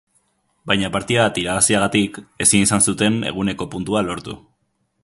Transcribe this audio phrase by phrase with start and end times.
[0.71, 4.43] Baina partida bat irabaziagatik, ezin izan zuten eguneko puntua lortu.